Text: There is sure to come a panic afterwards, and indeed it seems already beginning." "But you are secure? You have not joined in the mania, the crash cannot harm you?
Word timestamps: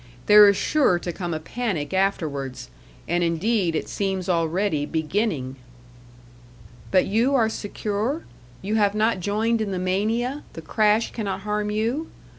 There 0.25 0.49
is 0.49 0.57
sure 0.57 0.97
to 0.97 1.13
come 1.13 1.31
a 1.31 1.39
panic 1.39 1.93
afterwards, 1.93 2.71
and 3.07 3.23
indeed 3.23 3.75
it 3.75 3.87
seems 3.87 4.27
already 4.27 4.83
beginning." 4.83 5.57
"But 6.89 7.05
you 7.05 7.35
are 7.35 7.49
secure? 7.49 8.23
You 8.63 8.77
have 8.77 8.95
not 8.95 9.19
joined 9.19 9.61
in 9.61 9.69
the 9.69 9.77
mania, 9.77 10.41
the 10.53 10.61
crash 10.63 11.11
cannot 11.11 11.41
harm 11.41 11.69
you? 11.69 12.07